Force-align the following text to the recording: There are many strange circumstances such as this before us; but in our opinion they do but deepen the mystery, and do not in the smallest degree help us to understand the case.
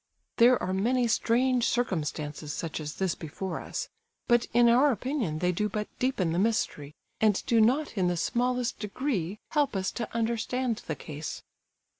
There 0.37 0.59
are 0.63 0.73
many 0.73 1.07
strange 1.07 1.67
circumstances 1.67 2.51
such 2.53 2.79
as 2.79 2.95
this 2.95 3.13
before 3.13 3.59
us; 3.59 3.87
but 4.27 4.47
in 4.51 4.67
our 4.67 4.91
opinion 4.91 5.37
they 5.37 5.51
do 5.51 5.69
but 5.69 5.87
deepen 5.99 6.31
the 6.31 6.39
mystery, 6.39 6.95
and 7.19 7.43
do 7.45 7.61
not 7.61 7.95
in 7.95 8.07
the 8.07 8.17
smallest 8.17 8.79
degree 8.79 9.37
help 9.49 9.75
us 9.75 9.91
to 9.91 10.11
understand 10.11 10.81
the 10.87 10.95
case. 10.95 11.43